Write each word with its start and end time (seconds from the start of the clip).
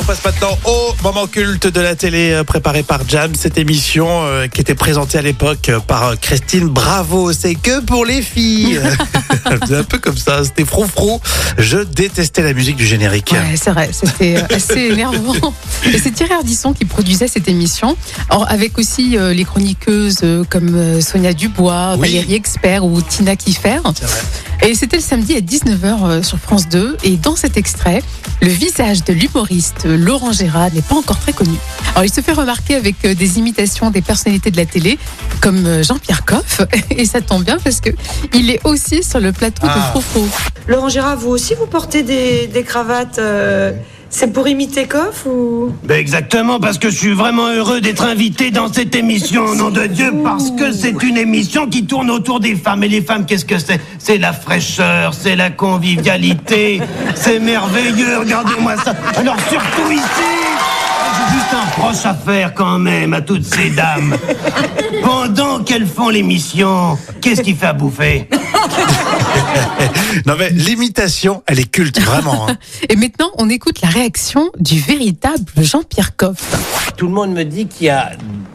on 0.00 0.04
passe 0.04 0.24
maintenant 0.24 0.58
au 0.64 0.94
moment 1.02 1.26
culte 1.26 1.66
de 1.66 1.80
la 1.80 1.94
télé 1.94 2.32
euh, 2.32 2.44
préparé 2.44 2.82
par 2.82 3.06
Jam. 3.06 3.34
Cette 3.34 3.58
émission 3.58 4.06
euh, 4.08 4.46
qui 4.46 4.60
était 4.60 4.74
présentée 4.74 5.18
à 5.18 5.22
l'époque 5.22 5.68
euh, 5.68 5.80
par 5.80 6.18
Christine 6.18 6.68
Bravo. 6.68 7.32
C'est 7.32 7.54
que 7.54 7.80
pour 7.80 8.04
les 8.06 8.22
filles. 8.22 8.80
Faisait 9.60 9.76
un 9.76 9.84
peu 9.84 9.98
comme 9.98 10.16
ça. 10.16 10.44
C'était 10.44 10.64
froufrou. 10.64 11.20
Je 11.58 11.78
détestais 11.78 12.42
la 12.42 12.52
musique 12.52 12.76
du 12.76 12.86
générique. 12.86 13.32
Ouais, 13.32 13.56
c'est 13.56 13.70
vrai, 13.70 13.90
c'était 13.92 14.36
assez 14.50 14.80
énervant. 14.80 15.54
Et 15.86 15.98
c'est 15.98 16.10
Thierry 16.10 16.32
Ardisson 16.32 16.72
qui 16.72 16.84
produisait 16.84 17.28
cette 17.28 17.48
émission, 17.48 17.96
avec 18.48 18.78
aussi 18.78 19.16
euh, 19.16 19.32
les 19.32 19.44
chroniqueuses 19.44 20.20
euh, 20.22 20.44
comme 20.48 21.00
Sonia 21.00 21.32
Dubois, 21.32 21.94
Oui. 21.98 22.08
Valérie 22.08 22.34
Expert 22.34 22.84
ou 22.84 23.00
Tina 23.02 23.36
Kiffer. 23.36 23.80
Et 24.62 24.74
c'était 24.74 24.96
le 24.96 25.02
samedi 25.02 25.34
à 25.34 25.40
19h 25.40 26.04
euh, 26.04 26.22
sur 26.22 26.38
France 26.38 26.68
2. 26.68 26.98
Et 27.04 27.16
dans 27.16 27.34
cet 27.34 27.56
extrait, 27.56 28.02
le 28.42 28.48
visage 28.48 29.02
de 29.04 29.12
l'humoriste 29.14 29.86
euh, 29.86 29.96
Laurent 29.96 30.32
Gérard 30.32 30.70
n'est 30.74 30.82
pas 30.82 30.96
encore 30.96 31.18
très 31.18 31.32
connu. 31.32 31.54
Alors, 31.92 32.04
il 32.04 32.12
se 32.12 32.20
fait 32.20 32.32
remarquer 32.32 32.74
avec 32.76 32.96
euh, 33.04 33.14
des 33.14 33.38
imitations 33.38 33.90
des 33.90 34.02
personnalités 34.02 34.50
de 34.50 34.58
la 34.58 34.66
télé, 34.66 34.98
comme 35.40 35.82
Jean-Pierre 35.82 36.26
Coff. 36.26 36.60
Et 36.90 37.06
ça 37.06 37.22
tombe 37.22 37.42
bien 37.44 37.56
parce 37.62 37.80
que 37.80 37.90
il 38.34 38.50
est 38.50 38.60
aussi 38.64 39.02
sur 39.02 39.18
le 39.20 39.32
plateau 39.32 39.62
Ah. 39.66 39.74
de 39.76 39.80
Froufrou. 40.00 40.28
Laurent 40.68 40.90
Gérard, 40.90 41.16
vous 41.16 41.30
aussi, 41.30 41.54
vous 41.54 41.66
portez 41.66 42.02
des, 42.02 42.46
des 42.46 42.62
cravates 42.62 43.18
euh, 43.18 43.72
C'est 44.12 44.32
pour 44.32 44.48
imiter 44.48 44.86
Coff 44.86 45.24
ou? 45.24 45.72
Ben 45.84 45.98
exactement, 45.98 46.58
parce 46.58 46.78
que 46.78 46.90
je 46.90 46.96
suis 46.96 47.12
vraiment 47.12 47.46
heureux 47.48 47.80
d'être 47.80 48.02
invité 48.02 48.50
dans 48.50 48.70
cette 48.70 48.94
émission, 48.96 49.44
au 49.44 49.54
nom 49.54 49.70
de 49.70 49.86
Dieu, 49.86 50.12
parce 50.24 50.50
que 50.50 50.72
c'est 50.72 51.00
une 51.04 51.16
émission 51.16 51.68
qui 51.68 51.86
tourne 51.86 52.10
autour 52.10 52.40
des 52.40 52.56
femmes. 52.56 52.82
Et 52.82 52.88
les 52.88 53.02
femmes, 53.02 53.24
qu'est-ce 53.24 53.44
que 53.44 53.58
c'est? 53.58 53.80
C'est 53.98 54.18
la 54.18 54.32
fraîcheur, 54.32 55.14
c'est 55.14 55.36
la 55.36 55.50
convivialité, 55.50 56.80
c'est 57.14 57.38
merveilleux, 57.38 58.18
regardez-moi 58.18 58.74
ça. 58.84 58.94
Alors 59.16 59.36
surtout 59.48 59.92
ici, 59.92 60.02
juste 61.32 61.54
un 61.54 61.80
proche 61.80 62.04
à 62.04 62.14
faire 62.14 62.52
quand 62.52 62.80
même 62.80 63.14
à 63.14 63.20
toutes 63.20 63.44
ces 63.44 63.70
dames. 63.70 64.16
Pendant 65.04 65.60
qu'elles 65.60 65.86
font 65.86 66.08
l'émission, 66.08 66.98
qu'est-ce 67.20 67.42
qui 67.42 67.54
fait 67.54 67.66
à 67.66 67.72
bouffer? 67.72 68.28
Non 70.26 70.34
mais 70.38 70.50
l'imitation, 70.50 71.42
elle 71.46 71.60
est 71.60 71.70
culte 71.70 72.00
vraiment. 72.00 72.48
hein. 72.48 72.56
Et 72.88 72.96
maintenant, 72.96 73.30
on 73.38 73.48
écoute 73.48 73.80
la 73.82 73.88
réaction 73.88 74.50
du 74.58 74.78
véritable 74.80 75.44
Jean-Pierre 75.56 76.16
Coff. 76.16 76.92
Tout 76.96 77.06
le 77.06 77.12
monde 77.12 77.32
me 77.32 77.44
dit 77.44 77.66
qu'il 77.66 77.86
y 77.86 77.90
a 77.90 78.12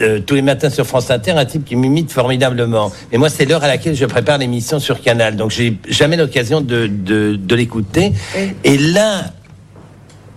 euh, 0.00 0.20
tous 0.20 0.34
les 0.34 0.42
matins 0.42 0.70
sur 0.70 0.86
France 0.86 1.10
Inter 1.10 1.32
un 1.32 1.44
type 1.44 1.64
qui 1.64 1.76
m'imite 1.76 2.12
formidablement. 2.12 2.92
Et 3.12 3.18
moi, 3.18 3.28
c'est 3.30 3.44
l'heure 3.46 3.64
à 3.64 3.68
laquelle 3.68 3.96
je 3.96 4.04
prépare 4.06 4.38
l'émission 4.38 4.78
sur 4.78 5.00
Canal. 5.00 5.36
Donc, 5.36 5.50
j'ai 5.50 5.78
jamais 5.88 6.16
l'occasion 6.16 6.60
de, 6.60 6.86
de, 6.86 7.36
de 7.36 7.54
l'écouter. 7.54 8.12
Et 8.64 8.78
là, 8.78 9.24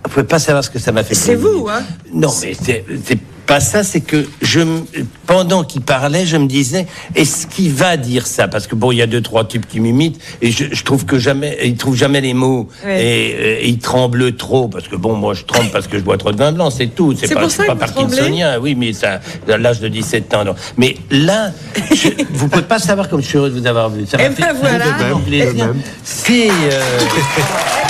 vous 0.04 0.10
pouvez 0.10 0.26
pas 0.26 0.38
savoir 0.38 0.64
ce 0.64 0.70
que 0.70 0.78
ça 0.78 0.90
m'a 0.92 1.04
fait. 1.04 1.14
C'est 1.14 1.34
vous, 1.36 1.68
hein 1.70 1.82
Non, 2.12 2.32
mais 2.42 2.54
c'est 2.60 2.84
c'est 3.04 3.18
pas 3.46 3.60
ça. 3.60 3.82
C'est 3.84 4.00
que 4.00 4.26
je, 4.40 4.60
pendant 5.26 5.64
qu'il 5.64 5.82
parlait, 5.82 6.26
je 6.26 6.36
me 6.36 6.46
disais, 6.46 6.86
est-ce 7.14 7.46
qu'il 7.46 7.72
va 7.72 7.96
dire 7.96 8.26
ça? 8.26 8.48
Parce 8.48 8.66
que 8.66 8.74
bon, 8.74 8.92
il 8.92 8.96
y 8.98 9.02
a 9.02 9.06
deux 9.06 9.20
trois 9.20 9.44
types 9.44 9.66
qui 9.68 9.80
m'imitent 9.80 10.20
et 10.40 10.50
je, 10.50 10.64
je 10.72 10.84
trouve 10.84 11.04
que 11.04 11.18
jamais, 11.18 11.58
ils 11.64 11.76
trouvent 11.76 11.96
jamais 11.96 12.20
les 12.20 12.34
mots 12.34 12.68
Ouais. 12.84 13.04
et, 13.04 13.34
euh, 13.34 13.58
et 13.62 13.68
ils 13.68 13.78
tremblent 13.78 14.34
trop 14.36 14.68
parce 14.68 14.88
que 14.88 14.96
bon, 14.96 15.14
moi, 15.14 15.34
je 15.34 15.44
tremble 15.44 15.70
parce 15.70 15.86
que 15.86 15.98
je 15.98 16.02
bois 16.02 16.18
trop 16.18 16.32
de 16.32 16.36
vin 16.38 16.52
blanc, 16.52 16.70
c'est 16.70 16.86
tout. 16.88 17.14
C'est 17.16 17.32
pas, 17.34 17.46
pas 17.66 17.76
parkinsonien, 17.76 18.58
oui, 18.60 18.74
mais 18.74 18.92
ça, 18.92 19.20
à 19.48 19.56
l'âge 19.58 19.80
de 19.80 19.88
17 19.88 20.34
ans. 20.34 20.44
non. 20.44 20.54
Mais 20.76 20.96
là, 21.10 21.50
je, 21.94 22.08
vous 22.32 22.48
pouvez 22.48 22.64
pas 22.64 22.78
savoir 22.78 23.08
comme 23.08 23.20
je 23.22 23.26
suis 23.28 23.38
heureux 23.38 23.50
de 23.50 23.58
vous 23.58 23.66
avoir 23.66 23.90
vu. 23.90 24.06
Ça 24.06 24.16
m'a 24.18 24.24
Eh 24.24 24.30
fait 24.30 24.42
ben 24.42 24.56
voilà. 24.60 24.84
vraiment 24.98 25.20
plaisir. 25.20 25.74
C'est 26.04 26.48
euh, 26.50 26.80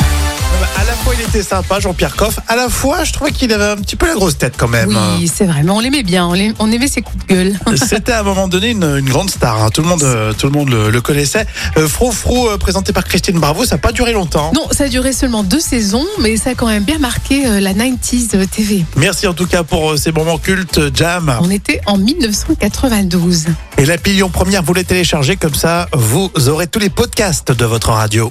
fois, 1.03 1.15
il 1.19 1.21
était 1.23 1.43
sympa, 1.43 1.81
Jean-Pierre 1.81 2.15
Coff. 2.17 2.39
À 2.49 2.55
la 2.57 2.69
fois, 2.69 3.05
je 3.05 3.13
trouvais 3.13 3.33
qu'il 3.33 3.53
avait 3.53 3.65
un 3.71 3.77
petit 3.77 3.97
peu 3.97 4.07
la 4.07 4.15
grosse 4.15 4.39
tête 4.39 4.55
quand 4.57 4.69
même. 4.69 4.97
Oui, 5.19 5.31
c'est 5.33 5.47
vrai, 5.47 5.63
mais 5.65 5.71
on 5.71 5.81
l'aimait 5.81 6.03
bien, 6.03 6.27
on 6.29 6.71
aimait 6.73 6.87
ses 6.89 7.03
coups 7.03 7.27
de 7.27 7.35
gueule. 7.35 7.59
C'était 7.77 8.13
à 8.13 8.21
un 8.21 8.23
moment 8.23 8.47
donné 8.49 8.71
une, 8.71 8.85
une 8.85 9.09
grande 9.09 9.31
star. 9.31 9.63
hein. 9.65 9.71
Tout 9.71 9.83
le 9.83 9.89
monde, 9.89 10.03
euh, 10.05 10.33
tout 10.33 10.47
le 10.47 10.53
monde 10.53 10.69
le, 10.69 10.91
le 10.91 11.01
connaissait. 11.01 11.47
Euh, 11.77 11.89
Frou, 11.89 12.13
euh, 12.49 12.57
présenté 12.57 12.93
par 12.93 13.05
Christine 13.05 13.39
Bravo, 13.41 13.65
ça 13.65 13.75
n'a 13.77 13.79
pas 13.81 13.93
duré 13.93 14.13
longtemps. 14.13 14.53
Non, 14.55 14.67
ça 14.71 14.85
a 14.85 14.89
duré 14.89 15.13
seulement 15.13 15.43
deux 15.43 15.61
saisons, 15.61 16.07
mais 16.21 16.37
ça 16.37 16.51
a 16.51 16.55
quand 16.55 16.69
même 16.69 16.85
bien 16.85 16.99
marqué 16.99 17.47
euh, 17.47 17.61
la 17.61 17.73
90s 17.75 18.47
TV. 18.49 18.85
Merci 18.97 19.27
en 19.27 19.35
tout 19.35 19.47
cas 19.47 19.65
pour 19.65 19.99
ces 19.99 20.13
moments 20.13 20.39
cultes, 20.39 20.81
Jam. 20.95 21.37
On 21.41 21.51
était 21.51 21.81
en 21.87 21.99
1992. 21.99 23.47
Et 23.79 23.87
la 23.87 23.97
Lyon 23.97 24.31
Première, 24.33 24.63
vous 24.63 24.75
les 24.75 24.85
téléchargez 24.85 25.37
comme 25.37 25.55
ça, 25.55 25.89
vous 25.93 26.31
aurez 26.49 26.67
tous 26.69 26.79
les 26.79 26.91
podcasts 26.91 27.51
de 27.51 27.65
votre 27.65 27.91
radio. 27.91 28.31